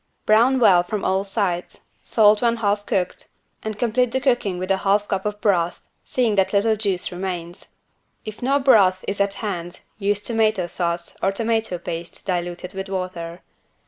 [0.25, 3.27] Brown well from all sides, salt when half cooked
[3.61, 7.75] and complete the cooking with a half cup of broth, seeing that little juice remains.
[8.25, 13.43] If no broth is at hand, use tomato sauce, or tomato paste diluted with water.